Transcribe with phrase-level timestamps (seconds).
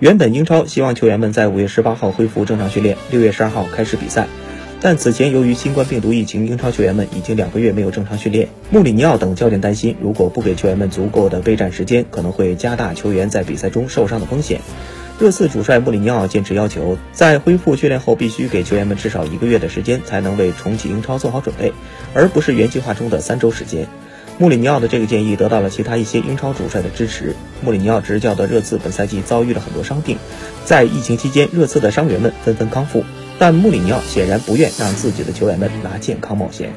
[0.00, 4.28] 原本英超希望球员们在五月十八号恢复正常训练，六月十二号开始比赛。
[4.80, 8.48] 但此前由于新冠病毒疫情，英超球员们已经两个月没有正常训练。
[8.70, 14.60] 穆里尼奥等教练担心，如果不给球员们足够的备战时间，可能会加大球员在比赛中受伤的风险。
[15.18, 21.72] 热刺主帅穆里尼奥坚持要求，在恢复训练后必须给球员们至少一个月的时间，才能为重启英超做好准备，
[22.14, 23.88] 而不是原计划中的三周时间。
[24.40, 27.34] 穆里尼奥的这个建议得到了其他一些英超主帅的支持。
[27.60, 30.16] 穆里尼奥执教的热刺本赛季遭遇了很多伤病，
[30.64, 33.04] 在疫情期间，热刺的伤员们纷纷康复，
[33.40, 36.72] 但穆里尼奥显然不愿让自己的球员们拿健康冒险。